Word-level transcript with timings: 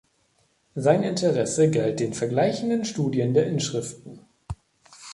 Sein 0.73 1.03
Interesse 1.03 1.69
galt 1.69 1.99
den 1.99 2.15
vergleichenden 2.15 2.85
Studien 2.85 3.35
der 3.35 3.45
Inschriften. 3.45 4.21